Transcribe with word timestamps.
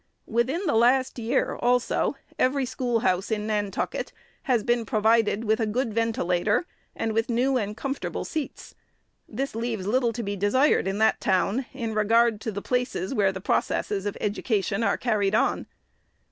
Within 0.25 0.65
the 0.65 0.73
last 0.73 1.19
year, 1.19 1.53
also, 1.61 2.15
every 2.39 2.65
schoolhouse 2.65 3.29
in 3.29 3.45
Nan 3.45 3.69
tucket 3.69 4.11
has 4.49 4.63
been 4.63 4.83
provided 4.83 5.43
with 5.43 5.59
a 5.59 5.67
good 5.67 5.93
ventilator 5.93 6.65
and 6.95 7.13
with 7.13 7.29
new 7.29 7.55
and 7.55 7.77
comfortable 7.77 8.25
seats. 8.25 8.73
This 9.29 9.53
leaves 9.53 9.85
little 9.85 10.11
to 10.13 10.23
be 10.23 10.35
desired 10.35 10.87
in 10.87 10.97
that 10.97 11.21
town, 11.21 11.67
in 11.71 11.93
regard 11.93 12.41
to 12.41 12.51
the 12.51 12.63
places 12.63 13.13
where 13.13 13.31
the 13.31 13.41
processes 13.41 14.07
of 14.07 14.17
education 14.19 14.81
are 14.81 14.97
carried 14.97 15.35
on. 15.35 15.67